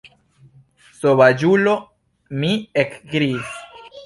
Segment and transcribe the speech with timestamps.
[1.01, 1.75] Sovaĝulo
[2.45, 2.51] mi
[2.85, 3.55] ekkriis.